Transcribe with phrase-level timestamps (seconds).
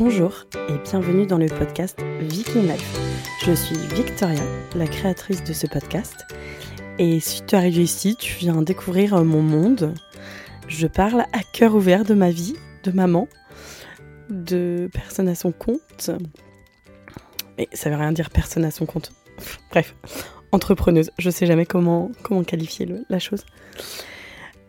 [0.00, 2.98] Bonjour et bienvenue dans le podcast Viking Life.
[3.44, 4.40] Je suis Victoria,
[4.74, 6.24] la créatrice de ce podcast.
[6.98, 9.92] Et si tu es arrivé ici, tu viens découvrir mon monde.
[10.68, 13.28] Je parle à cœur ouvert de ma vie, de maman,
[14.30, 16.10] de personne à son compte.
[17.58, 19.12] Et ça veut rien dire personne à son compte.
[19.70, 19.94] Bref,
[20.50, 21.10] entrepreneuse.
[21.18, 22.10] Je sais jamais comment
[22.46, 23.44] qualifier la chose.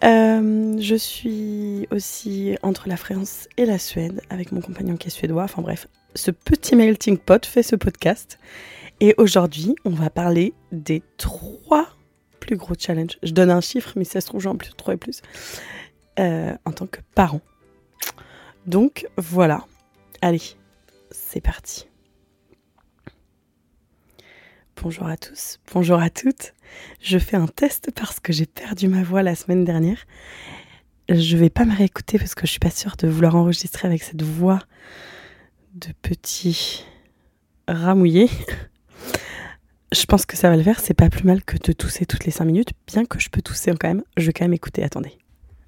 [0.04, 5.12] Euh, je suis aussi entre la France et la Suède avec mon compagnon qui est
[5.12, 5.44] suédois.
[5.44, 8.40] Enfin bref, ce petit melting pot fait ce podcast.
[9.00, 11.88] Et aujourd'hui, on va parler des trois
[12.40, 13.18] plus gros challenges.
[13.24, 15.22] Je donne un chiffre, mais ça se trouve, j'en plus trois et plus.
[16.20, 17.42] Euh, en tant que parent.
[18.68, 19.66] Donc voilà.
[20.22, 20.42] Allez,
[21.10, 21.88] c'est parti.
[24.82, 26.56] Bonjour à tous, bonjour à toutes.
[27.04, 30.08] Je fais un test parce que j'ai perdu ma voix la semaine dernière.
[31.08, 34.02] Je vais pas me réécouter parce que je suis pas sûre de vouloir enregistrer avec
[34.02, 34.58] cette voix
[35.76, 36.84] de petit
[37.68, 38.28] ramouillé.
[39.92, 42.26] Je pense que ça va le faire, c'est pas plus mal que de tousser toutes
[42.26, 44.04] les 5 minutes, bien que je peux tousser quand même.
[44.18, 45.16] Je vais quand même écouter, attendez.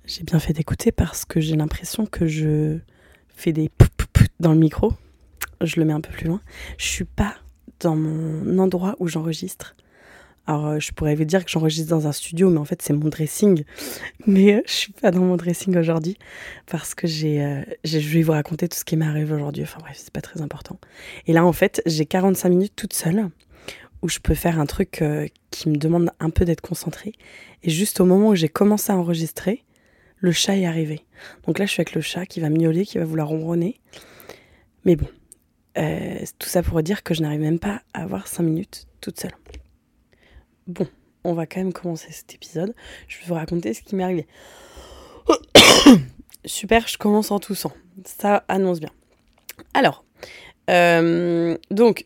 [0.05, 2.79] J'ai bien fait d'écouter parce que j'ai l'impression que je
[3.27, 3.85] fais des pou
[4.39, 4.91] dans le micro.
[5.61, 6.41] Je le mets un peu plus loin.
[6.79, 7.35] Je suis pas
[7.83, 9.75] dans mon endroit où j'enregistre.
[10.45, 12.93] Alors, euh, je pourrais vous dire que j'enregistre dans un studio, mais en fait, c'est
[12.93, 13.63] mon dressing.
[14.27, 16.17] Mais euh, je suis pas dans mon dressing aujourd'hui
[16.65, 19.63] parce que euh, j'ai, je vais vous raconter tout ce qui m'arrive aujourd'hui.
[19.63, 20.79] Enfin bref, c'est pas très important.
[21.27, 23.29] Et là, en fait, j'ai 45 minutes toute seule
[24.01, 25.01] où je peux faire un truc
[25.49, 27.13] qui me demande un peu d'être concentrée.
[27.63, 29.63] Et juste au moment où j'ai commencé à enregistrer,
[30.17, 31.05] le chat est arrivé.
[31.47, 33.79] Donc là, je suis avec le chat qui va miauler, qui va vouloir ronronner.
[34.83, 35.07] Mais bon,
[35.77, 39.19] euh, tout ça pour dire que je n'arrive même pas à avoir 5 minutes toute
[39.19, 39.35] seule.
[40.67, 40.87] Bon,
[41.23, 42.73] on va quand même commencer cet épisode.
[43.07, 44.27] Je vais vous raconter ce qui m'est arrivé.
[46.45, 47.73] Super, je commence en toussant.
[48.05, 48.91] Ça annonce bien.
[49.73, 50.03] Alors,
[50.69, 52.05] euh, donc,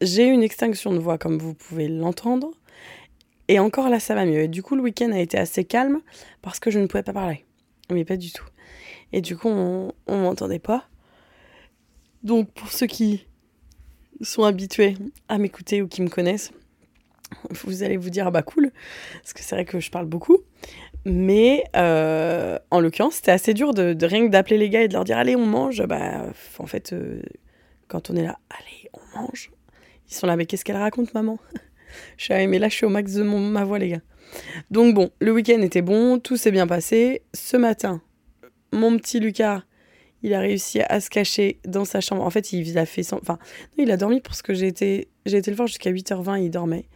[0.00, 2.50] j'ai une extinction de voix, comme vous pouvez l'entendre.
[3.48, 4.48] Et encore là, ça va mieux.
[4.48, 6.00] Du coup, le week-end a été assez calme
[6.42, 7.44] parce que je ne pouvais pas parler.
[7.90, 8.46] Mais pas du tout.
[9.12, 10.88] Et du coup, on ne m'entendait pas.
[12.26, 13.24] Donc pour ceux qui
[14.20, 14.96] sont habitués
[15.28, 16.50] à m'écouter ou qui me connaissent,
[17.50, 18.72] vous allez vous dire ah bah cool,
[19.14, 20.38] parce que c'est vrai que je parle beaucoup.
[21.04, 24.94] Mais euh, en l'occurrence, c'était assez dur de, rien que d'appeler les gars et de
[24.94, 25.80] leur dire allez on mange.
[25.86, 26.26] Bah
[26.58, 27.22] en fait, euh,
[27.86, 29.52] quand on est là, allez on mange.
[30.10, 31.38] Ils sont là mais qu'est-ce qu'elle raconte maman?
[32.16, 34.02] Je suis là mais là je suis au max de mon, ma voix les gars.
[34.72, 37.22] Donc bon, le week-end était bon, tout s'est bien passé.
[37.34, 38.02] Ce matin,
[38.72, 39.62] mon petit Lucas
[40.26, 42.24] il a réussi à se cacher dans sa chambre.
[42.24, 43.38] En fait, il a fait Enfin,
[43.78, 46.86] il a dormi parce que j'ai été, j'ai été le voir jusqu'à 8h20, il dormait.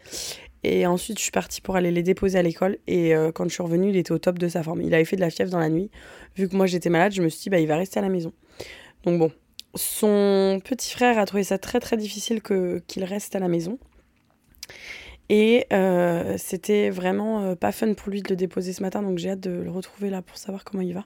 [0.65, 2.79] Et ensuite, je suis partie pour aller les déposer à l'école.
[2.89, 4.83] Et euh, quand je suis revenue, il était au top de sa forme.
[4.83, 5.93] Il avait fait de la fièvre dans la nuit.
[6.37, 8.09] Vu que moi, j'étais malade, je me suis dit, bah, il va rester à la
[8.09, 8.33] maison.
[9.05, 9.31] Donc bon,
[9.77, 13.79] son petit frère a trouvé ça très très difficile que, qu'il reste à la maison.
[15.29, 19.03] Et euh, c'était vraiment euh, pas fun pour lui de le déposer ce matin.
[19.03, 21.05] Donc j'ai hâte de le retrouver là pour savoir comment il va.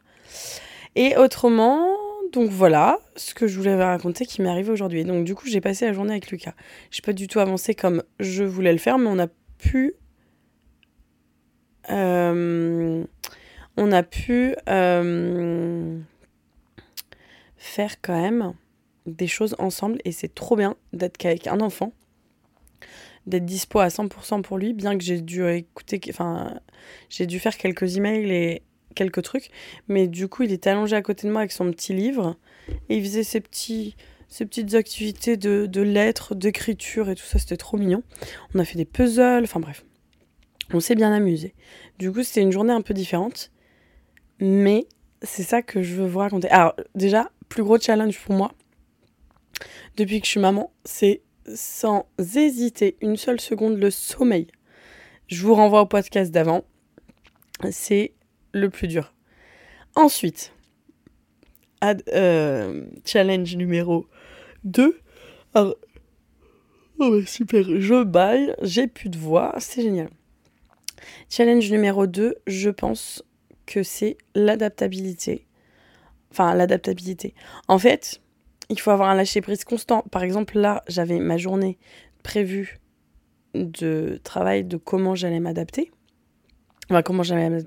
[0.96, 1.86] Et autrement,
[2.34, 5.04] donc voilà ce que je voulais raconter qui m'est arrivé aujourd'hui.
[5.04, 6.54] Donc du coup, j'ai passé la journée avec Lucas.
[6.90, 9.28] Je n'ai pas du tout avancé comme je voulais le faire, mais on a
[9.58, 9.94] pu...
[11.90, 13.04] Euh,
[13.76, 15.98] on a pu euh,
[17.56, 18.54] faire quand même
[19.06, 21.92] des choses ensemble et c'est trop bien d'être qu'avec un enfant
[23.26, 26.60] d'être dispo à 100% pour lui, bien que j'ai dû écouter, enfin,
[27.08, 28.62] j'ai dû faire quelques emails et
[28.94, 29.50] quelques trucs.
[29.88, 32.36] Mais du coup, il était allongé à côté de moi avec son petit livre
[32.88, 33.96] et il faisait ses, petits,
[34.28, 37.38] ses petites activités de, de lettres, d'écriture et tout ça.
[37.38, 38.02] C'était trop mignon.
[38.54, 39.84] On a fait des puzzles, enfin bref.
[40.72, 41.54] On s'est bien amusé.
[41.98, 43.50] Du coup, c'était une journée un peu différente.
[44.40, 44.86] Mais
[45.22, 46.48] c'est ça que je veux vous raconter.
[46.50, 48.52] Alors, déjà, plus gros challenge pour moi,
[49.96, 51.22] depuis que je suis maman, c'est
[51.54, 54.48] sans hésiter une seule seconde le sommeil.
[55.26, 56.64] Je vous renvoie au podcast d'avant.
[57.70, 58.12] C'est
[58.54, 59.12] le plus dur.
[59.94, 60.52] Ensuite,
[62.12, 64.06] euh, challenge numéro
[64.64, 64.98] 2.
[65.54, 70.08] oh super, je baille, j'ai plus de voix, c'est génial.
[71.28, 73.22] Challenge numéro 2, je pense
[73.66, 75.46] que c'est l'adaptabilité.
[76.30, 77.34] Enfin, l'adaptabilité.
[77.68, 78.20] En fait,
[78.70, 80.02] il faut avoir un lâcher-prise constant.
[80.10, 81.78] Par exemple, là, j'avais ma journée
[82.22, 82.80] prévue
[83.54, 85.92] de travail de comment j'allais m'adapter.
[86.90, 87.64] Enfin, comment j'avais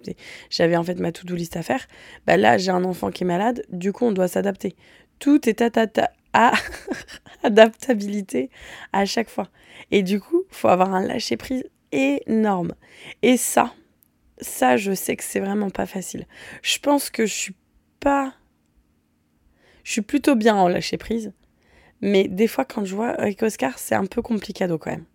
[0.49, 1.87] J'avais en fait ma to-do list à faire.
[2.25, 4.75] Bah là, j'ai un enfant qui est malade, du coup, on doit s'adapter.
[5.19, 5.69] Tout est à,
[6.33, 6.53] à
[7.43, 8.49] adaptabilité
[8.93, 9.49] à chaque fois.
[9.91, 12.73] Et du coup, faut avoir un lâcher-prise énorme.
[13.21, 13.73] Et ça,
[14.39, 16.25] ça, je sais que c'est vraiment pas facile.
[16.61, 17.55] Je pense que je suis
[17.99, 18.33] pas.
[19.83, 21.33] Je suis plutôt bien en lâcher prise.
[22.01, 25.05] Mais des fois, quand je vois avec Oscar, c'est un peu compliqué quand même.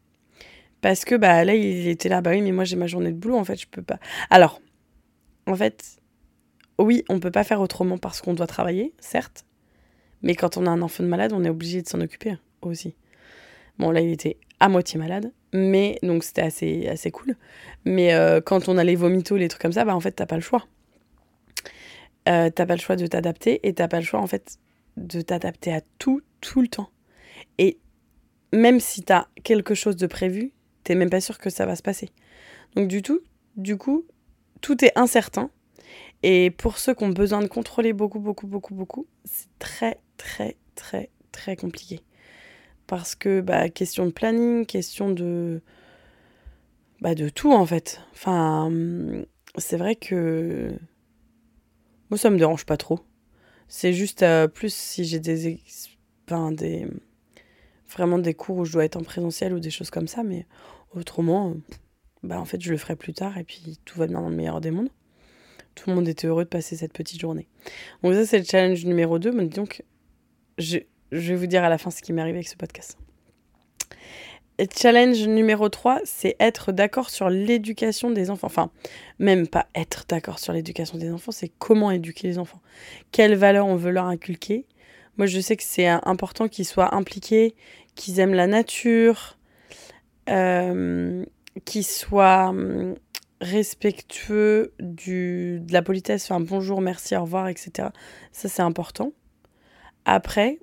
[0.83, 3.17] Parce que bah, là, il était là, bah oui, mais moi j'ai ma journée de
[3.17, 3.99] boulot, en fait, je peux pas.
[4.29, 4.61] Alors,
[5.47, 5.97] en fait,
[6.79, 9.47] oui, on peut pas faire autrement parce qu'on doit travailler, certes.
[10.23, 12.97] Mais quand on a un enfant de malade, on est obligé de s'en occuper aussi.
[13.79, 17.37] Bon, là, il était à moitié malade, mais donc c'était assez, assez cool.
[17.85, 20.27] Mais euh, quand on a les vomitos, les trucs comme ça, bah en fait, t'as
[20.27, 20.67] pas le choix.
[22.29, 24.59] Euh, t'as pas le choix de t'adapter et t'as pas le choix, en fait,
[24.97, 26.91] de t'adapter à tout, tout le temps.
[27.59, 27.79] Et
[28.53, 30.53] même si t'as quelque chose de prévu,
[30.85, 32.11] t'es même pas sûr que ça va se passer.
[32.75, 33.21] Donc, du tout,
[33.57, 34.05] du coup,
[34.61, 35.51] tout est incertain.
[36.23, 40.57] Et pour ceux qui ont besoin de contrôler beaucoup, beaucoup, beaucoup, beaucoup, c'est très, très,
[40.75, 42.01] très, très compliqué.
[42.87, 45.61] Parce que, bah, question de planning, question de.
[47.01, 48.01] Bah, de tout, en fait.
[48.13, 48.71] Enfin,
[49.59, 50.73] c'est vrai que.
[52.11, 53.01] Moi, ça me dérange pas trop.
[53.69, 55.59] C'est juste euh, plus si j'ai des,
[56.27, 56.87] enfin, des.
[57.93, 60.47] Vraiment des cours où je dois être en présentiel ou des choses comme ça, mais
[60.95, 61.55] autrement,
[62.23, 64.37] bah, en fait, je le ferai plus tard et puis tout va bien dans le
[64.37, 64.91] meilleur des mondes.
[65.75, 67.49] Tout le monde était heureux de passer cette petite journée.
[68.03, 69.31] Donc, ça, c'est le challenge numéro 2.
[69.47, 69.83] Donc,
[70.59, 70.79] je,
[71.11, 72.99] vais vous dire à la fin ce qui m'est arrivé avec ce podcast.
[74.77, 78.47] Challenge numéro 3, c'est être d'accord sur l'éducation des enfants.
[78.47, 78.71] Enfin,
[79.19, 82.61] même pas être d'accord sur l'éducation des enfants, c'est comment éduquer les enfants.
[83.11, 84.67] Quelles valeurs on veut leur inculquer.
[85.17, 87.55] Moi, je sais que c'est important qu'ils soient impliqués,
[87.95, 89.39] qu'ils aiment la nature,
[90.29, 91.25] euh,
[91.65, 92.95] qu'ils soient hum,
[93.41, 97.89] respectueux du, de la politesse, enfin bonjour, merci, au revoir, etc.
[98.33, 99.13] Ça, c'est important.
[100.05, 100.59] Après,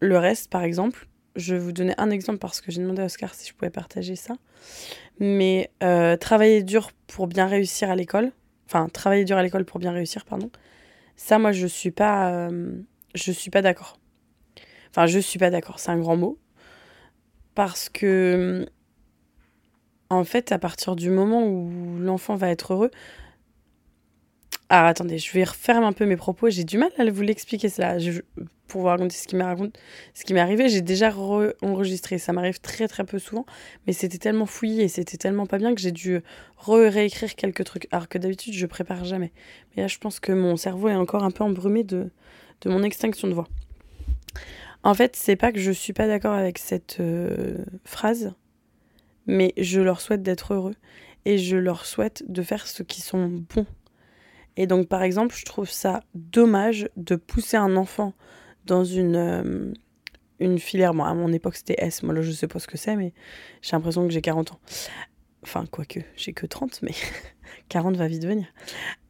[0.00, 3.04] le reste, par exemple, je vais vous donner un exemple parce que j'ai demandé à
[3.04, 4.34] Oscar si je pouvais partager ça.
[5.20, 8.32] Mais euh, travailler dur pour bien réussir à l'école,
[8.66, 10.50] enfin travailler dur à l'école pour bien réussir, pardon.
[11.16, 12.48] Ça, moi, je suis pas,
[13.14, 13.98] je suis pas d'accord.
[14.90, 15.78] Enfin, je suis pas d'accord.
[15.80, 16.38] C'est un grand mot
[17.58, 18.68] parce que,
[20.10, 22.92] en fait, à partir du moment où l'enfant va être heureux,
[24.68, 26.50] alors attendez, je vais refaire un peu mes propos.
[26.50, 27.96] J'ai du mal à vous l'expliquer cela.
[28.68, 31.12] Pour vous raconter ce qui m'est arrivé, j'ai déjà
[31.60, 32.18] enregistré.
[32.18, 33.44] Ça m'arrive très très peu souvent,
[33.88, 36.20] mais c'était tellement fouillé et c'était tellement pas bien que j'ai dû
[36.64, 37.88] réécrire quelques trucs.
[37.90, 39.32] Alors que d'habitude, je prépare jamais.
[39.74, 42.08] Mais là, je pense que mon cerveau est encore un peu embrumé de
[42.66, 43.48] mon extinction de voix.
[44.82, 48.34] En fait, c'est pas que je suis pas d'accord avec cette euh, phrase,
[49.26, 50.74] mais je leur souhaite d'être heureux
[51.24, 53.66] et je leur souhaite de faire ce qui sont bons
[54.58, 58.12] et donc, par exemple, je trouve ça dommage de pousser un enfant
[58.66, 59.72] dans une, euh,
[60.40, 60.94] une filière.
[60.94, 62.02] Moi, à mon époque, c'était S.
[62.02, 63.14] Moi, là, je sais pas ce que c'est, mais
[63.62, 64.60] j'ai l'impression que j'ai 40 ans.
[65.44, 66.90] Enfin, quoique, j'ai que 30, mais
[67.68, 68.48] 40 va vite venir.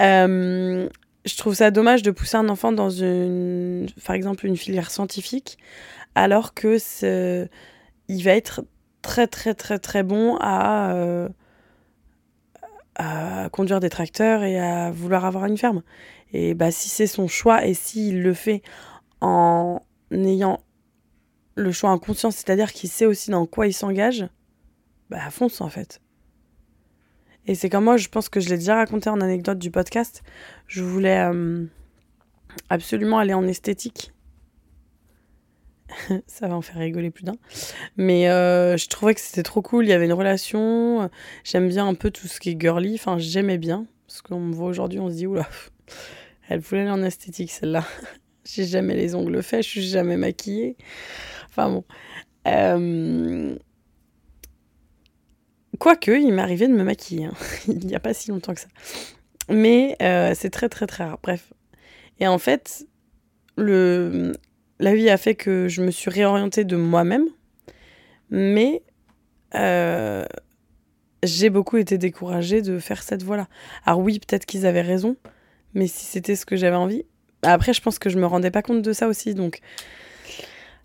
[0.02, 0.86] Euh,
[1.24, 5.58] je trouve ça dommage de pousser un enfant dans une, par exemple, une filière scientifique,
[6.14, 6.78] alors que
[8.08, 8.64] il va être
[9.02, 10.92] très, très, très, très bon à.
[10.94, 11.28] Euh,
[12.98, 15.82] à conduire des tracteurs et à vouloir avoir une ferme.
[16.32, 18.62] Et bah, si c'est son choix et s'il le fait
[19.20, 19.80] en
[20.10, 20.60] ayant
[21.54, 24.26] le choix en conscience, c'est-à-dire qu'il sait aussi dans quoi il s'engage,
[25.10, 26.00] bah fonce en fait.
[27.48, 30.22] Et c'est comme moi, je pense que je l'ai déjà raconté en anecdote du podcast,
[30.66, 31.64] je voulais euh,
[32.68, 34.12] absolument aller en esthétique
[36.26, 37.36] ça va en faire rigoler plus d'un.
[37.96, 41.08] Mais euh, je trouvais que c'était trop cool, il y avait une relation.
[41.44, 43.86] J'aime bien un peu tout ce qui est girly, enfin j'aimais bien.
[44.06, 45.48] Parce qu'on me voit aujourd'hui, on se dit, oula,
[46.48, 47.84] elle voulait aller en esthétique celle-là.
[48.44, 50.76] J'ai jamais les ongles faits, je suis jamais maquillée.
[51.48, 51.84] Enfin bon.
[52.46, 53.56] Euh...
[55.78, 57.34] Quoique, il m'arrivait de me maquiller, hein.
[57.68, 58.68] il n'y a pas si longtemps que ça.
[59.48, 61.18] Mais euh, c'est très très très rare.
[61.22, 61.52] Bref.
[62.20, 62.86] Et en fait,
[63.56, 64.32] le,
[64.80, 67.26] la vie a fait que je me suis réorientée de moi-même,
[68.30, 68.82] mais
[69.54, 70.24] euh,
[71.22, 73.48] j'ai beaucoup été découragée de faire cette voie-là.
[73.86, 75.16] Alors oui, peut-être qu'ils avaient raison,
[75.74, 77.04] mais si c'était ce que j'avais envie,
[77.42, 79.60] après je pense que je me rendais pas compte de ça aussi, donc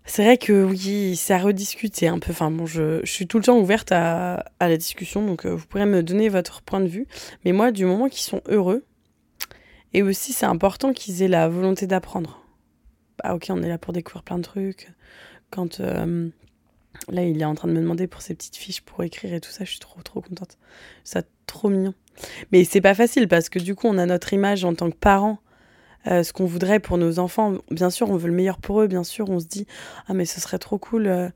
[0.04, 2.32] c'est vrai que oui, c'est à rediscuter un peu.
[2.32, 5.86] Enfin bon, je, suis tout le temps ouverte à, la discussion, donc euh, vous pourrez
[5.86, 7.06] me donner votre point de vue.
[7.44, 8.84] Mais moi, du moment qu'ils sont heureux,
[9.92, 12.44] et aussi c'est important qu'ils aient la volonté d'apprendre
[13.22, 14.92] ah ok, on est là pour découvrir plein de trucs.
[15.50, 16.28] Quand euh,
[17.08, 19.40] là, il est en train de me demander pour ses petites fiches pour écrire et
[19.40, 20.58] tout ça, je suis trop trop contente.
[21.04, 21.94] Ça trop mignon.
[22.52, 24.96] Mais c'est pas facile parce que du coup, on a notre image en tant que
[24.96, 25.38] parent.
[26.06, 28.86] Euh, ce qu'on voudrait pour nos enfants, bien sûr, on veut le meilleur pour eux,
[28.86, 29.66] bien sûr, on se dit
[30.06, 31.28] ah mais ce serait trop cool euh,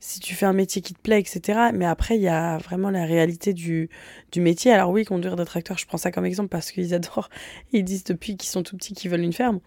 [0.00, 1.70] si tu fais un métier qui te plaît, etc.
[1.72, 3.88] Mais après, il y a vraiment la réalité du,
[4.32, 4.72] du métier.
[4.72, 7.30] Alors oui, conduire des tracteurs, je prends ça comme exemple parce qu'ils adorent.
[7.72, 9.60] Ils disent depuis qu'ils sont tout petits qu'ils veulent une ferme.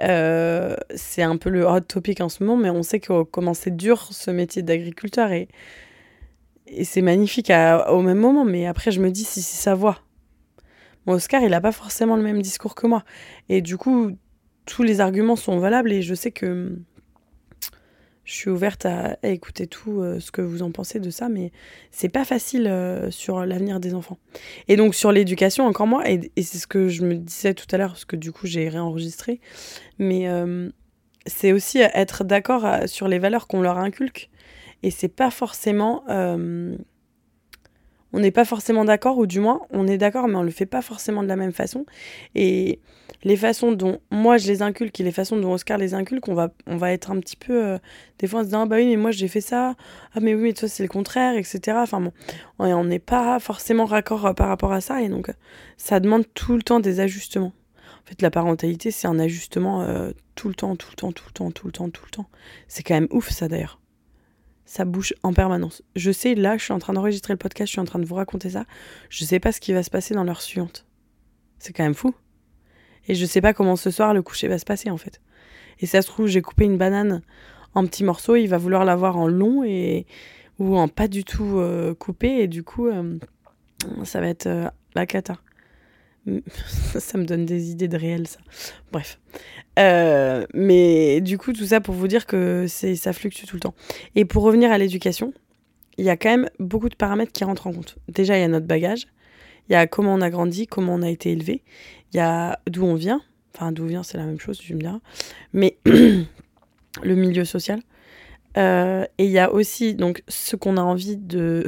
[0.00, 3.54] Euh, c'est un peu le hot topic en ce moment, mais on sait que, comment
[3.54, 5.48] c'est dur ce métier d'agriculteur et,
[6.66, 7.52] et c'est magnifique
[7.88, 8.44] au même moment.
[8.44, 10.00] Mais après, je me dis si c'est sa voix.
[11.06, 13.04] Oscar, il n'a pas forcément le même discours que moi.
[13.48, 14.16] Et du coup,
[14.66, 16.76] tous les arguments sont valables et je sais que
[18.24, 21.50] je suis ouverte à, écouter tout euh, ce que vous en pensez de ça, mais
[21.90, 24.18] c'est pas facile euh, sur l'avenir des enfants.
[24.68, 27.78] Et donc sur l'éducation, encore moins, et, c'est ce que je me disais tout à
[27.78, 29.40] l'heure, parce que du coup j'ai réenregistré,
[29.98, 30.70] mais euh,
[31.26, 34.30] c'est aussi être d'accord sur les valeurs qu'on leur inculque.
[34.84, 36.02] Et c'est pas forcément
[38.12, 40.66] on n'est pas forcément d'accord, ou du moins on est d'accord, mais on le fait
[40.66, 41.86] pas forcément de la même façon.
[42.34, 42.80] Et
[43.24, 46.34] les façons dont moi je les inculque et les façons dont Oscar les inculque, on
[46.34, 47.64] va, on va être un petit peu.
[47.64, 47.78] Euh,
[48.18, 49.74] des fois on se dit, ah bah oui, mais moi j'ai fait ça,
[50.14, 51.78] ah mais oui, mais toi c'est le contraire, etc.
[51.80, 52.12] Enfin bon,
[52.58, 55.30] on n'est pas forcément raccord euh, par rapport à ça, et donc
[55.76, 57.52] ça demande tout le temps des ajustements.
[58.04, 61.24] En fait, la parentalité, c'est un ajustement euh, tout le temps, tout le temps, tout
[61.28, 62.28] le temps, tout le temps, tout le temps.
[62.66, 63.78] C'est quand même ouf ça d'ailleurs
[64.72, 65.82] ça bouge en permanence.
[65.96, 68.06] Je sais, là, je suis en train d'enregistrer le podcast, je suis en train de
[68.06, 68.64] vous raconter ça.
[69.10, 70.86] Je sais pas ce qui va se passer dans l'heure suivante.
[71.58, 72.14] C'est quand même fou.
[73.06, 75.20] Et je sais pas comment ce soir le coucher va se passer en fait.
[75.80, 77.20] Et ça se trouve, j'ai coupé une banane
[77.74, 80.06] en petits morceaux, il va vouloir l'avoir en long et
[80.58, 83.18] ou en pas du tout euh, coupé et du coup euh,
[84.04, 85.36] ça va être euh, la cata.
[86.98, 88.38] ça me donne des idées de réel, ça.
[88.92, 89.18] Bref.
[89.78, 93.74] Euh, mais du coup, tout ça pour vous dire que ça fluctue tout le temps.
[94.14, 95.32] Et pour revenir à l'éducation,
[95.98, 97.96] il y a quand même beaucoup de paramètres qui rentrent en compte.
[98.08, 99.06] Déjà, il y a notre bagage.
[99.68, 101.62] Il y a comment on a grandi, comment on a été élevé.
[102.12, 103.22] Il y a d'où on vient.
[103.54, 104.82] Enfin, d'où vient, c'est la même chose, tu me.
[105.52, 107.80] Mais le milieu social.
[108.56, 111.66] Euh, et il y a aussi donc ce qu'on a envie de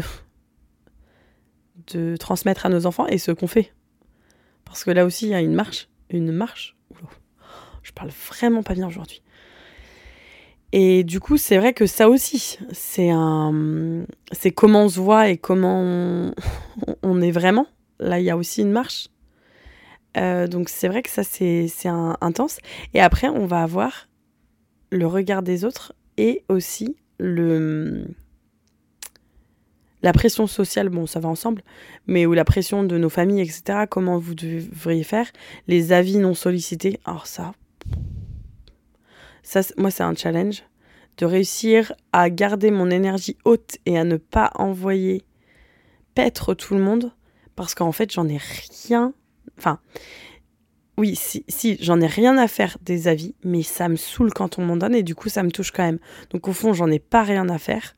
[1.92, 3.72] de transmettre à nos enfants et ce qu'on fait
[4.64, 5.88] parce que là aussi, il y a une marche.
[6.10, 6.76] Une marche.
[7.82, 9.22] je parle vraiment pas bien aujourd'hui.
[10.72, 15.28] Et du coup, c'est vrai que ça aussi, c'est un, c'est comment on se voit
[15.28, 16.32] et comment
[17.02, 17.66] on, est vraiment.
[18.00, 19.08] Là, il y a aussi une marche.
[20.16, 21.68] Euh, donc c'est vrai que ça, c'est
[22.20, 22.58] intense.
[22.92, 24.08] Et après, on va avoir
[24.90, 28.06] le regard des autres et aussi le,
[30.04, 31.62] la pression sociale, bon, ça va ensemble,
[32.06, 35.26] mais ou la pression de nos familles, etc., comment vous devriez faire,
[35.66, 37.54] les avis non sollicités, alors ça,
[39.42, 40.62] ça moi, c'est un challenge,
[41.16, 45.24] de réussir à garder mon énergie haute et à ne pas envoyer
[46.14, 47.10] paître tout le monde,
[47.56, 48.38] parce qu'en fait, j'en ai
[48.86, 49.14] rien,
[49.56, 49.80] enfin,
[50.98, 54.58] oui, si, si j'en ai rien à faire des avis, mais ça me saoule quand
[54.58, 55.98] on m'en donne et du coup, ça me touche quand même.
[56.28, 57.96] Donc, au fond, j'en ai pas rien à faire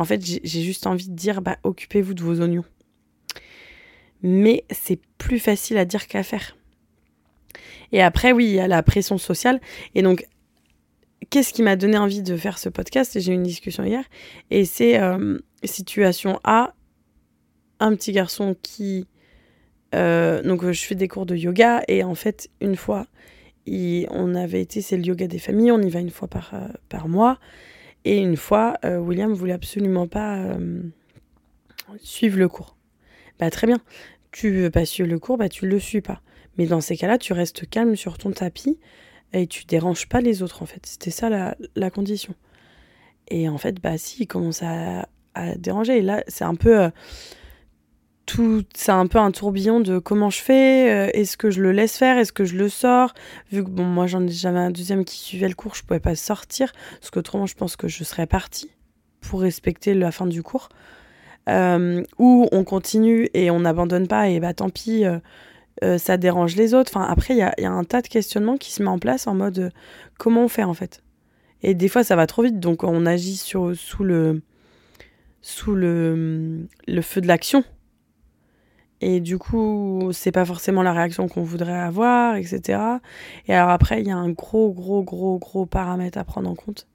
[0.00, 2.64] en fait, j'ai juste envie de dire, bah, occupez-vous de vos oignons.
[4.22, 6.56] Mais c'est plus facile à dire qu'à faire.
[7.92, 9.60] Et après, oui, il y a la pression sociale.
[9.94, 10.26] Et donc,
[11.30, 13.20] qu'est-ce qui m'a donné envie de faire ce podcast?
[13.20, 14.04] J'ai eu une discussion hier.
[14.50, 16.74] Et c'est euh, situation A,
[17.80, 19.06] un petit garçon qui...
[19.94, 21.82] Euh, donc, je fais des cours de yoga.
[21.86, 23.06] Et en fait, une fois,
[23.66, 26.68] on avait été, c'est le yoga des familles, on y va une fois par, euh,
[26.88, 27.38] par mois.
[28.04, 30.82] Et une fois, euh, William voulait absolument pas euh,
[31.98, 32.76] suivre le cours.
[33.38, 33.80] Bah très bien.
[34.30, 36.20] Tu veux pas suivre le cours, bah tu le suis pas.
[36.58, 38.78] Mais dans ces cas-là, tu restes calme sur ton tapis
[39.32, 40.84] et tu déranges pas les autres en fait.
[40.86, 41.28] C'était ça
[41.74, 42.34] la, condition.
[43.28, 45.08] Et en fait, bah si, il commence à,
[45.56, 46.00] déranger.
[46.00, 46.82] Là, c'est un peu.
[46.82, 46.90] Euh,
[48.74, 51.96] c'est un peu un tourbillon de comment je fais, euh, est-ce que je le laisse
[51.96, 53.14] faire, est-ce que je le sors,
[53.52, 56.00] vu que bon, moi j'en ai jamais un deuxième qui suivait le cours, je pouvais
[56.00, 58.70] pas sortir, parce qu'autrement je pense que je serais partie
[59.20, 60.68] pour respecter la fin du cours.
[61.50, 66.56] Euh, ou on continue et on n'abandonne pas, et bah tant pis, euh, ça dérange
[66.56, 66.90] les autres.
[66.94, 69.34] Enfin, après, il y a, un tas de questionnements qui se met en place en
[69.34, 69.70] mode
[70.18, 71.02] comment on fait en fait?
[71.62, 74.40] Et des fois ça va trop vite, donc on agit sur, sous le
[75.42, 76.66] sous le
[77.02, 77.64] feu de l'action
[79.04, 82.80] et du coup, c'est pas forcément la réaction qu'on voudrait avoir, etc.
[83.46, 86.54] Et alors après, il y a un gros, gros, gros, gros paramètre à prendre en
[86.54, 86.86] compte.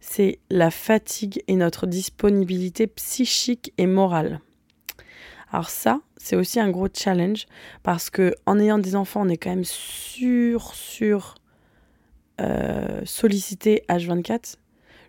[0.00, 4.40] C'est la fatigue et notre disponibilité psychique et morale.
[5.52, 7.44] Alors ça, c'est aussi un gros challenge
[7.82, 11.34] parce que en ayant des enfants, on est quand même sur, sur
[12.40, 14.56] euh, sollicité H24.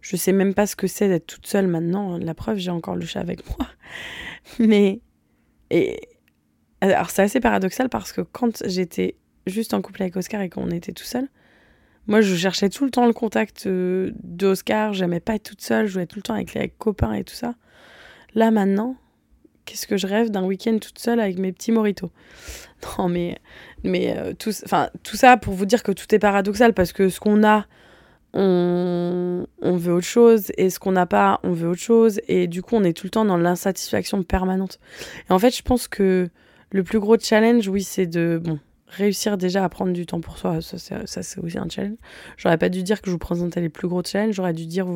[0.01, 2.17] Je sais même pas ce que c'est d'être toute seule maintenant.
[2.17, 3.65] La preuve, j'ai encore le chat avec moi.
[4.59, 4.99] Mais
[6.91, 9.15] alors c'est assez paradoxal parce que quand j'étais
[9.47, 11.27] juste en couple avec Oscar et qu'on était tout seul,
[12.07, 14.91] Moi, je cherchais tout le temps le contact euh, d'Oscar.
[14.93, 15.87] J'aimais pas être toute seule.
[15.87, 17.55] Je jouais tout le temps avec les copains et tout ça.
[18.35, 18.97] Là, maintenant,
[19.63, 22.11] qu'est-ce que je rêve d'un week-end toute seule avec mes petits moritos?
[22.99, 23.37] Non, mais,
[23.85, 24.51] mais euh, tout,
[25.03, 27.65] tout ça pour vous dire que tout est paradoxal parce que ce qu'on a,
[28.33, 32.19] on, on, veut autre chose et ce qu'on n'a pas, on veut autre chose.
[32.27, 34.79] Et du coup, on est tout le temps dans l'insatisfaction permanente.
[35.29, 36.29] Et en fait, je pense que
[36.73, 38.41] le plus gros challenge, oui, c'est de
[38.87, 40.59] réussir déjà à prendre du temps pour soi.
[40.61, 41.97] Ça, c'est aussi un challenge.
[42.35, 44.35] J'aurais pas dû dire que je vous présentais les plus gros challenges.
[44.35, 44.87] J'aurais dû dire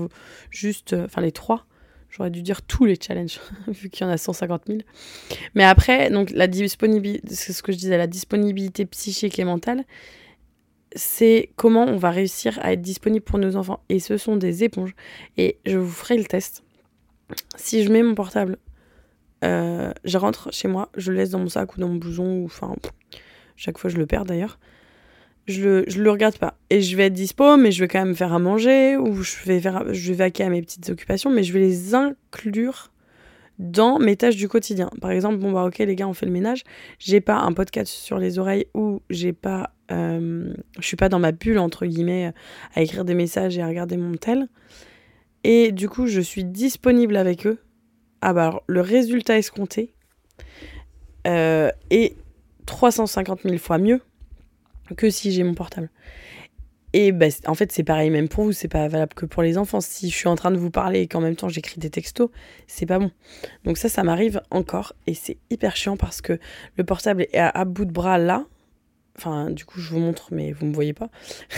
[0.49, 1.65] juste, euh, enfin, les trois
[2.09, 4.79] J'aurais dû dire tous les challenges, vu qu'il y en a 150 000.
[5.55, 9.83] Mais après, donc c'est ce que je disais, la disponibilité psychique et mentale,
[10.95, 13.81] c'est comment on va réussir à être disponible pour nos enfants.
[13.89, 14.95] Et ce sont des éponges.
[15.37, 16.63] Et je vous ferai le test.
[17.57, 18.57] Si je mets mon portable,
[19.43, 22.41] euh, je rentre chez moi, je le laisse dans mon sac ou dans mon blouson,
[22.41, 22.75] ou enfin,
[23.55, 24.59] chaque fois je le perds d'ailleurs
[25.47, 26.57] je le, je le regarde pas.
[26.69, 29.35] Et je vais être dispo, mais je vais quand même faire à manger, ou je
[29.45, 32.91] vais, faire, je vais vaquer à mes petites occupations, mais je vais les inclure
[33.57, 34.89] dans mes tâches du quotidien.
[35.01, 36.63] Par exemple, bon bah ok les gars, on fait le ménage,
[36.99, 41.17] j'ai pas un podcast sur les oreilles ou j'ai pas, euh, je suis pas dans
[41.17, 42.33] ma bulle entre guillemets
[42.75, 44.47] à écrire des messages et à regarder mon tel.
[45.43, 47.57] Et du coup, je suis disponible avec eux.
[48.21, 49.93] Ah bah alors, le résultat escompté
[51.27, 52.15] euh, est
[52.65, 54.01] 350 000 fois mieux
[54.95, 55.89] que si j'ai mon portable.
[56.93, 59.57] Et bah, en fait, c'est pareil même pour vous, c'est pas valable que pour les
[59.57, 59.81] enfants.
[59.81, 62.29] Si je suis en train de vous parler et qu'en même temps j'écris des textos,
[62.65, 63.11] c'est pas bon.
[63.65, 66.39] Donc ça, ça m'arrive encore et c'est hyper chiant parce que
[66.75, 68.45] le portable est à, bout de bras là.
[69.17, 71.09] Enfin, du coup, je vous montre, mais vous me voyez pas.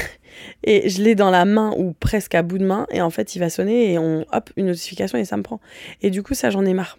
[0.63, 3.35] et je l'ai dans la main ou presque à bout de main et en fait,
[3.35, 5.59] il va sonner et on, hop, une notification et ça me prend.
[6.01, 6.97] Et du coup, ça, j'en ai marre.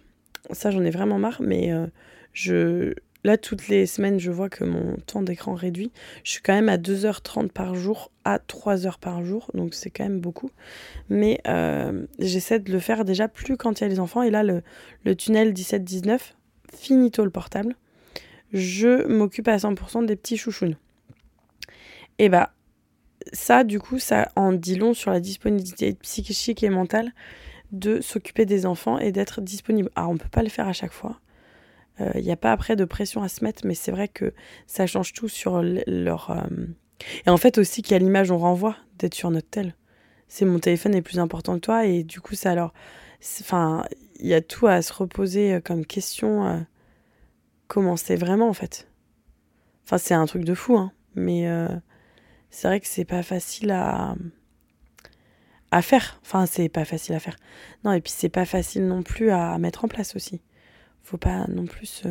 [0.51, 1.87] Ça, j'en ai vraiment marre, mais euh,
[2.33, 5.91] je, Là, toutes les semaines, je vois que mon temps d'écran réduit.
[6.23, 10.03] Je suis quand même à 2h30 par jour, à 3h par jour, donc c'est quand
[10.03, 10.49] même beaucoup.
[11.09, 14.23] Mais euh, j'essaie de le faire déjà plus quand il y a les enfants.
[14.23, 16.19] Et là, le, tunnel 17-19,
[16.73, 17.75] finito le portable.
[18.53, 20.75] Je m'occupe à 100% des petits chouchounes.
[22.19, 22.51] Et bah,
[23.33, 27.13] ça, du coup, ça en dit long sur la disponibilité psychique et mentale
[27.71, 29.89] de s'occuper des enfants et d'être disponible.
[29.95, 31.19] Alors, on ne peut pas le faire à chaque fois.
[31.99, 34.33] Il euh, n'y a pas après de pression à se mettre, mais c'est vrai que
[34.67, 36.31] ça change tout sur leur...
[36.31, 36.65] Euh,
[37.25, 39.75] et en fait aussi, quelle image on renvoie d'être sur notre tel.
[40.27, 42.73] C'est mon téléphone est plus important que toi, et du coup, ça alors...
[43.39, 43.85] Enfin,
[44.19, 46.65] il y a tout à se reposer euh, comme question.
[47.71, 48.87] Comment c'est vraiment, en fait
[49.85, 50.91] Enfin, c'est un truc de fou, hein.
[51.15, 51.47] Mais
[52.49, 54.15] c'est vrai que c'est pas facile à
[55.71, 56.19] à faire.
[56.21, 57.37] Enfin, c'est pas facile à faire.
[57.83, 60.41] Non, et puis c'est pas facile non plus à mettre en place aussi
[61.03, 62.03] faut pas non plus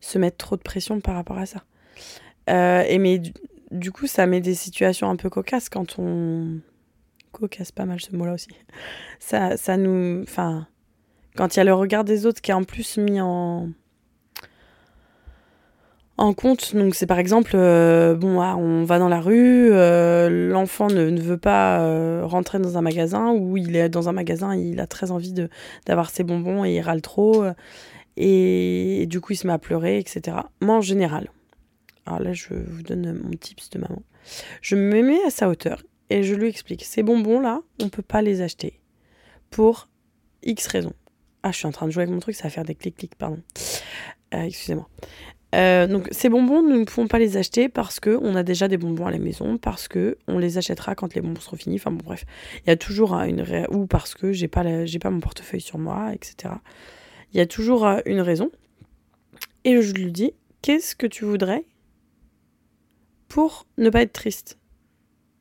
[0.00, 1.64] se, mettre trop de pression par rapport à ça.
[2.50, 3.20] Euh, et mais
[3.70, 6.60] du, coup, ça met des situations un peu cocasses quand on.
[7.32, 8.50] Cocasse, pas mal ce mot-là aussi.
[9.18, 10.22] Ça, ça nous.
[10.22, 10.66] Enfin,
[11.34, 13.70] quand il y a le regard des autres qui est en plus mis en
[16.18, 16.74] en compte.
[16.74, 21.38] Donc c'est par exemple, euh, ah, on va dans la rue, euh, l'enfant ne, veut
[21.38, 25.10] pas euh, rentrer dans un magasin ou il est dans un magasin, il a très
[25.10, 25.34] envie
[25.86, 27.44] d'avoir ses bonbons et il râle trop
[28.16, 30.36] et, du coup il se met à pleurer, etc.
[30.60, 31.30] Moi en général,
[32.06, 34.02] alors là je vous donne mon tips de maman,
[34.60, 38.02] je me mets à sa hauteur et je lui explique ces bonbons là, on peut
[38.02, 38.80] pas les acheter
[39.50, 39.88] pour
[40.42, 40.94] X raisons.
[41.44, 43.16] Ah, je suis en train de jouer avec mon truc, ça va faire des clics-clics,
[43.16, 43.40] pardon.
[44.30, 44.88] Excusez-moi.
[45.54, 48.78] Euh, donc ces bonbons, nous ne pouvons pas les acheter parce qu'on a déjà des
[48.78, 51.76] bonbons à la maison, parce que on les achètera quand les bonbons seront finis.
[51.76, 52.24] Enfin bon bref,
[52.64, 54.64] il y a toujours une ou parce que j'ai pas
[55.10, 56.54] mon portefeuille sur moi, etc.
[57.32, 58.50] Il y a toujours euh, une raison.
[59.64, 61.64] Et je lui dis qu'est-ce que tu voudrais
[63.28, 64.58] pour ne pas être triste?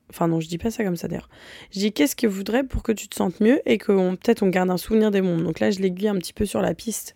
[0.10, 1.30] Enfin non, je dis pas ça comme ça d'ailleurs.
[1.72, 4.50] Je dis qu'est-ce que voudrais pour que tu te sentes mieux et que peut-être on
[4.50, 5.42] garde un souvenir des bonbons?
[5.42, 7.16] Donc là, je l'aiguille un petit peu sur la piste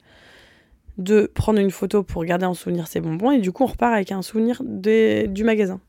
[0.98, 3.94] de prendre une photo pour garder en souvenir ses bonbons et du coup on repart
[3.94, 5.82] avec un souvenir du magasin.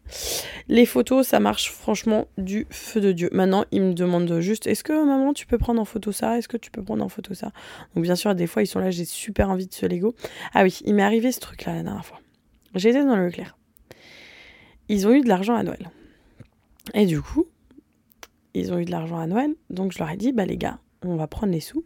[0.68, 3.28] Les photos ça marche franchement du feu de Dieu.
[3.32, 6.38] Maintenant il me demande juste est-ce que maman tu peux prendre en photo ça?
[6.38, 7.52] Est-ce que tu peux prendre en photo ça?
[7.94, 10.14] Donc bien sûr des fois ils sont là j'ai super envie de ce Lego.
[10.54, 12.18] Ah oui il m'est arrivé ce truc là la dernière fois.
[12.74, 13.56] J'étais dans le Leclerc.
[14.88, 15.90] Ils ont eu de l'argent à Noël.
[16.94, 17.46] Et du coup
[18.54, 20.78] ils ont eu de l'argent à Noël donc je leur ai dit bah les gars
[21.02, 21.84] on va prendre les sous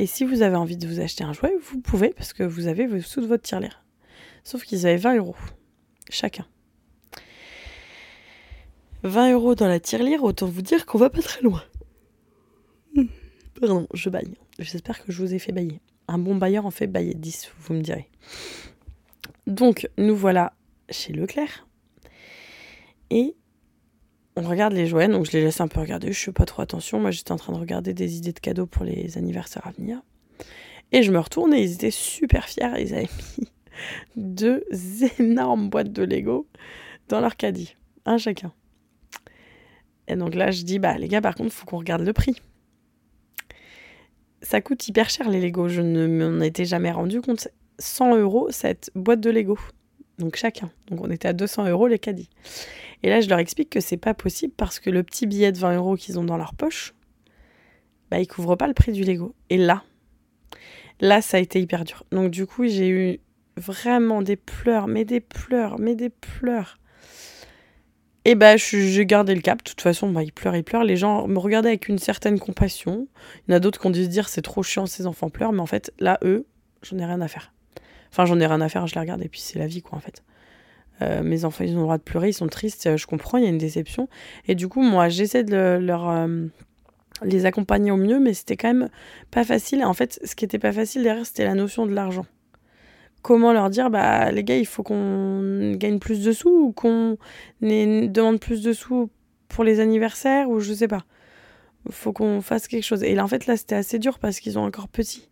[0.00, 2.68] et si vous avez envie de vous acheter un jouet, vous pouvez parce que vous
[2.68, 3.84] avez sous de votre tirelire.
[4.44, 5.36] Sauf qu'ils avaient 20 euros
[6.08, 6.46] chacun.
[9.02, 11.62] 20 euros dans la tirelire, autant vous dire qu'on va pas très loin.
[13.60, 14.38] Pardon, je baille.
[14.58, 15.82] J'espère que je vous ai fait bailler.
[16.08, 18.08] Un bon bailleur en fait bailler 10, vous me direz.
[19.46, 20.54] Donc, nous voilà
[20.88, 21.66] chez Leclerc.
[23.10, 23.36] Et
[24.36, 26.62] on regarde les jouets, donc je les laisse un peu regarder, je fais pas trop
[26.62, 27.00] attention.
[27.00, 30.00] Moi, j'étais en train de regarder des idées de cadeaux pour les anniversaires à venir.
[30.92, 32.72] Et je me retourne et ils étaient super fiers.
[32.78, 33.48] Ils avaient mis
[34.16, 34.64] deux
[35.18, 36.46] énormes boîtes de Lego
[37.08, 38.52] dans leur caddie, un chacun.
[40.08, 42.12] Et donc là, je dis, bah les gars, par contre, il faut qu'on regarde le
[42.12, 42.36] prix.
[44.42, 47.48] Ça coûte hyper cher les Lego, je ne m'en étais jamais rendu compte.
[47.78, 49.58] 100 euros cette boîte de Lego,
[50.20, 50.70] donc chacun.
[50.88, 52.30] Donc on était à 200 euros les caddies.
[53.02, 55.58] Et là, je leur explique que c'est pas possible parce que le petit billet de
[55.58, 56.94] 20 euros qu'ils ont dans leur poche,
[58.10, 59.34] bah, il couvre pas le prix du Lego.
[59.48, 59.82] Et là,
[61.00, 62.04] là, ça a été hyper dur.
[62.10, 63.20] Donc, du coup, j'ai eu
[63.56, 66.78] vraiment des pleurs, mais des pleurs, mais des pleurs.
[68.26, 69.58] Et bah, j'ai gardé le cap.
[69.58, 70.84] De toute façon, bah, ils pleurent, ils pleurent.
[70.84, 73.08] Les gens me regardaient avec une certaine compassion.
[73.46, 75.30] Il y en a d'autres qui ont dû se dire c'est trop chiant, ces enfants
[75.30, 75.52] pleurent.
[75.52, 76.46] Mais en fait, là, eux,
[76.82, 77.52] j'en ai rien à faire.
[78.10, 79.96] Enfin, j'en ai rien à faire, je les regarde et puis c'est la vie, quoi,
[79.96, 80.22] en fait.
[81.02, 83.44] Euh, mes enfants, ils ont le droit de pleurer, ils sont tristes, je comprends, il
[83.44, 84.08] y a une déception.
[84.48, 86.46] Et du coup, moi, j'essaie de leur euh,
[87.24, 88.88] les accompagner au mieux, mais c'était quand même
[89.30, 89.84] pas facile.
[89.84, 92.26] En fait, ce qui était pas facile derrière, c'était la notion de l'argent.
[93.22, 97.18] Comment leur dire, bah les gars, il faut qu'on gagne plus de sous ou qu'on
[97.60, 99.10] demande plus de sous
[99.48, 101.04] pour les anniversaires ou je sais pas.
[101.86, 103.02] Il faut qu'on fasse quelque chose.
[103.02, 105.29] Et là, en fait, là, c'était assez dur parce qu'ils ont encore petits.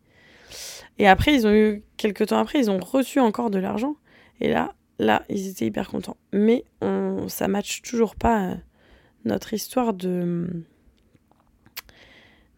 [0.99, 3.97] Et après, ils ont eu, quelques temps après, ils ont reçu encore de l'argent.
[4.41, 6.17] Et là, là, ils étaient hyper contents.
[6.33, 8.55] Mais on, ça matche toujours pas euh,
[9.25, 10.65] notre histoire de.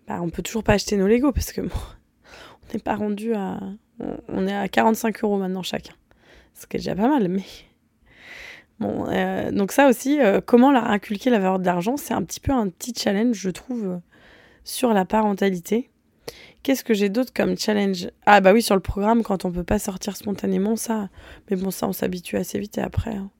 [0.06, 3.60] Bah, on peut toujours pas acheter nos Lego parce que on n'est pas rendu à.
[4.28, 5.92] On, est à 45 euros maintenant chacun.
[6.54, 7.42] Ce qui est déjà pas mal, mais.
[8.82, 12.40] Euh, donc ça aussi, euh, comment leur inculquer la valeur de l'argent, c'est un petit
[12.40, 14.00] peu un petit challenge, je trouve,
[14.64, 15.90] sur la parentalité.
[16.62, 18.10] Qu'est-ce que j'ai d'autre comme challenge?
[18.26, 21.08] Ah bah oui, sur le programme, quand on peut pas sortir spontanément, ça.
[21.48, 23.30] Mais bon, ça, on s'habitue assez vite et après, hein,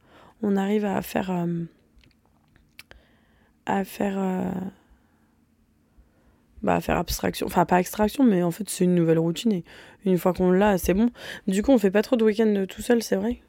[0.43, 1.31] on arrive à faire...
[1.31, 1.65] Euh,
[3.67, 4.19] à faire...
[4.19, 4.51] Euh,
[6.63, 7.47] bah, à faire abstraction.
[7.47, 9.53] Enfin, pas extraction, mais en fait, c'est une nouvelle routine.
[9.53, 9.65] Et
[10.05, 11.11] une fois qu'on l'a, c'est bon.
[11.47, 13.43] Du coup, on fait pas trop de week-end tout seul, c'est vrai?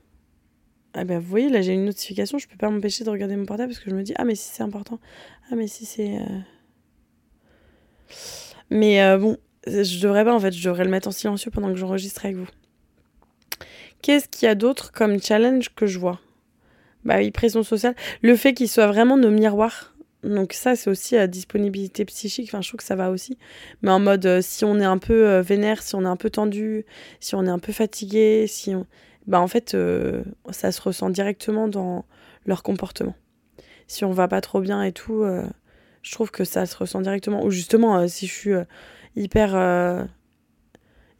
[0.93, 3.45] Ah bah vous voyez, là, j'ai une notification, je peux pas m'empêcher de regarder mon
[3.45, 4.99] portable parce que je me dis, ah mais si c'est important.
[5.49, 6.17] Ah mais si c'est...
[6.17, 6.39] Euh,
[8.69, 11.75] mais bon, je devrais pas en fait, je devrais le mettre en silencieux pendant que
[11.75, 12.47] j'enregistre avec vous.
[14.01, 16.19] Qu'est-ce qu'il y a d'autre comme challenge que je vois?
[17.05, 17.95] Bah oui, pression sociale.
[18.21, 19.93] Le fait qu'ils soient vraiment nos miroirs.
[20.23, 22.49] Donc ça, c'est aussi la disponibilité psychique.
[22.49, 23.37] Enfin, je trouve que ça va aussi.
[23.81, 26.15] Mais en mode, euh, si on est un peu euh, vénère, si on est un
[26.15, 26.85] peu tendu,
[27.19, 28.85] si on est un peu fatigué, si on...
[29.27, 32.05] Bah en fait, euh, ça se ressent directement dans
[32.45, 33.15] leur comportement.
[33.87, 35.25] Si on va pas trop bien et tout,
[36.01, 37.43] je trouve que ça se ressent directement.
[37.43, 38.53] Ou justement, si je suis
[39.15, 40.03] hyper, euh,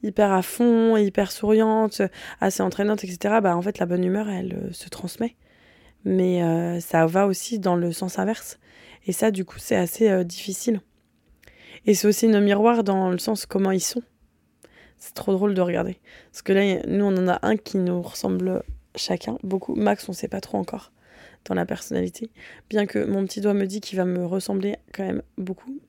[0.03, 2.01] hyper à fond, hyper souriante,
[2.39, 5.35] assez entraînante, etc., bah, en fait, la bonne humeur, elle euh, se transmet.
[6.03, 8.59] Mais euh, ça va aussi dans le sens inverse.
[9.05, 10.81] Et ça, du coup, c'est assez difficile.
[11.85, 14.03] Et c'est aussi nos miroirs dans le sens comment ils sont.
[14.97, 15.97] C'est trop drôle de regarder.
[16.31, 18.63] Parce que là, nous, on en a un qui nous ressemble
[18.95, 19.75] chacun, beaucoup.
[19.75, 20.91] Max, on sait pas trop encore
[21.45, 22.29] dans la personnalité.
[22.69, 25.79] Bien que mon petit doigt me dit qu'il va me ressembler quand même beaucoup.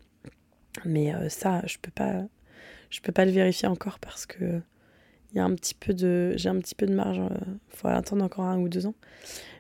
[0.84, 2.22] Mais euh, ça, je peux pas,
[2.90, 4.60] je peux pas le vérifier encore parce que
[5.32, 7.16] il y a un petit peu de, j'ai un petit peu de marge.
[7.16, 8.94] Il euh, faut attendre encore un ou deux ans.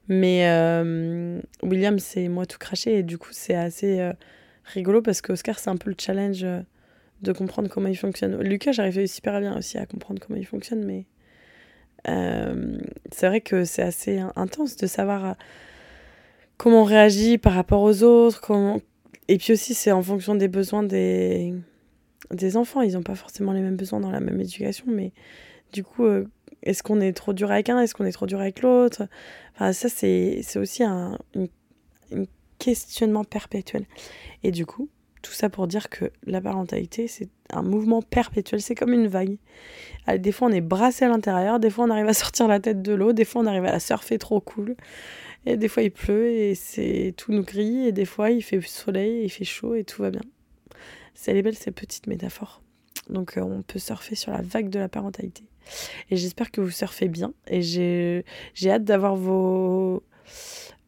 [0.08, 4.12] Mais euh, William, c'est moi tout craché et du coup, c'est assez
[4.64, 6.44] rigolo parce qu'Oscar, c'est un peu le challenge
[7.22, 8.42] de comprendre comment il fonctionne.
[8.42, 11.06] Lucas, j'arrivais super bien aussi à comprendre comment il fonctionne, mais
[12.04, 15.36] c'est vrai que c'est assez intense de savoir
[16.58, 18.40] comment on réagit par rapport aux autres,
[19.28, 21.54] et puis aussi, c'est en fonction des besoins des,
[22.54, 22.82] enfants.
[22.82, 25.12] Ils n'ont pas forcément les mêmes besoins dans la même éducation, mais
[25.72, 26.26] du coup, euh,
[26.62, 29.04] est-ce qu'on est trop dur avec un Est-ce qu'on est trop dur avec l'autre?
[29.54, 31.18] Enfin, ça, c'est aussi un,
[32.58, 33.86] questionnement perpétuel.
[34.44, 34.88] Et du coup,
[35.22, 38.60] tout ça pour dire que la parentalité, c'est un mouvement perpétuel.
[38.60, 39.36] C'est comme une vague.
[40.18, 42.82] Des fois, on est brassé à l'intérieur, des fois, on arrive à sortir la tête
[42.82, 44.76] de l'eau, des fois, on arrive à la surfer trop cool.
[45.46, 47.86] Et des fois, il pleut et c'est tout nous gris.
[47.86, 50.22] Et des fois, il fait soleil, et il fait chaud et tout va bien.
[51.14, 52.62] C'est les belles ces petites métaphores.
[53.10, 55.44] Donc, euh, on peut surfer sur la vague de la parentalité.
[56.10, 57.32] Et j'espère que vous surfez bien.
[57.48, 58.24] Et j'ai
[58.70, 60.02] hâte d'avoir vos,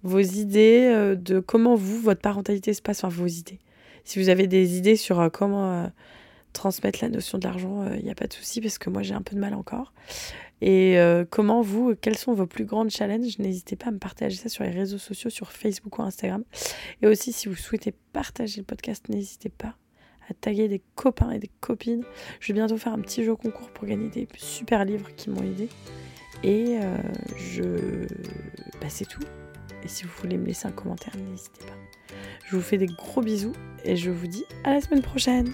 [0.03, 3.05] vos idées euh, de comment vous, votre parentalité se passe.
[3.05, 3.59] Enfin, vos idées.
[4.05, 5.91] Si vous avez des idées sur euh, comment
[6.55, 9.13] transmettre la notion de l'argent, il n'y a pas de souci parce que moi j'ai
[9.15, 9.93] un peu de mal encore.
[10.61, 13.39] Et euh, comment vous, quels sont vos plus grands challenges?
[13.39, 16.43] N'hésitez pas à me partager ça sur les réseaux sociaux, sur Facebook ou Instagram.
[17.03, 19.77] Et aussi, si vous souhaitez partager le podcast, n'hésitez pas
[20.31, 22.03] à taguer des copains et des copines.
[22.41, 25.43] Je vais bientôt faire un petit jeu concours pour gagner des super livres qui m'ont
[25.43, 25.69] aidé.
[26.43, 26.97] Et euh,
[27.37, 28.07] je...
[28.81, 29.21] Bah, c'est tout.
[29.83, 32.17] Et si vous voulez me laisser un commentaire, n'hésitez pas.
[32.47, 33.53] Je vous fais des gros bisous
[33.85, 35.53] et je vous dis à la semaine prochaine.